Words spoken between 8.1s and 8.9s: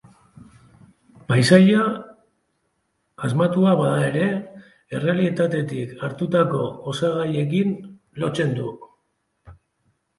lotzen du.